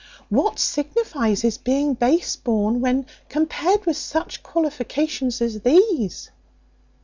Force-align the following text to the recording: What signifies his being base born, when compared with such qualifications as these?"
What 0.29 0.57
signifies 0.57 1.43
his 1.43 1.59
being 1.59 1.93
base 1.93 2.35
born, 2.35 2.81
when 2.81 3.05
compared 3.29 3.85
with 3.85 3.97
such 3.97 4.41
qualifications 4.41 5.43
as 5.43 5.61
these?" 5.61 6.31